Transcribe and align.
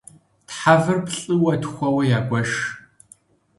Тхьэвыр 0.47 0.97
плӏыуэ-тхууэ 1.07 2.03
ягуэш. 2.17 2.51